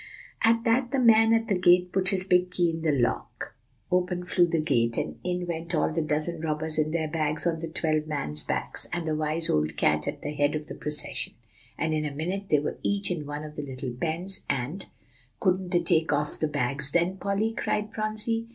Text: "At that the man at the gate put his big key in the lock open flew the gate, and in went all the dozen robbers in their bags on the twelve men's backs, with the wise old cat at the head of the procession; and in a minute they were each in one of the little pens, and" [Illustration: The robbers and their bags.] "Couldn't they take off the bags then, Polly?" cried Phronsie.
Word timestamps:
"At 0.41 0.63
that 0.63 0.89
the 0.89 0.97
man 0.97 1.31
at 1.31 1.47
the 1.47 1.53
gate 1.59 1.91
put 1.91 2.09
his 2.09 2.23
big 2.25 2.49
key 2.49 2.71
in 2.71 2.81
the 2.81 2.91
lock 2.91 3.53
open 3.91 4.25
flew 4.25 4.47
the 4.47 4.57
gate, 4.59 4.97
and 4.97 5.19
in 5.23 5.45
went 5.45 5.75
all 5.75 5.93
the 5.93 6.01
dozen 6.01 6.41
robbers 6.41 6.79
in 6.79 6.89
their 6.89 7.07
bags 7.07 7.45
on 7.45 7.59
the 7.59 7.67
twelve 7.67 8.07
men's 8.07 8.41
backs, 8.41 8.87
with 8.91 9.05
the 9.05 9.15
wise 9.15 9.47
old 9.47 9.77
cat 9.77 10.07
at 10.07 10.23
the 10.23 10.33
head 10.33 10.55
of 10.55 10.65
the 10.65 10.73
procession; 10.73 11.33
and 11.77 11.93
in 11.93 12.03
a 12.03 12.15
minute 12.15 12.49
they 12.49 12.57
were 12.57 12.79
each 12.81 13.11
in 13.11 13.27
one 13.27 13.43
of 13.43 13.55
the 13.55 13.61
little 13.61 13.93
pens, 13.93 14.41
and" 14.49 14.87
[Illustration: 14.87 14.89
The 14.89 14.89
robbers 14.89 14.89
and 14.89 15.11
their 15.11 15.29
bags.] 15.29 15.37
"Couldn't 15.39 15.69
they 15.69 15.83
take 15.83 16.13
off 16.13 16.39
the 16.39 16.47
bags 16.47 16.89
then, 16.91 17.17
Polly?" 17.17 17.53
cried 17.55 17.93
Phronsie. 17.93 18.47